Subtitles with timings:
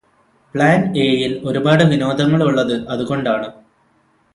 [0.55, 3.47] plan A യിൽ ഒരുപാട് വിനോദങ്ങളുള്ളത് അതുകൊണ്ടാണ്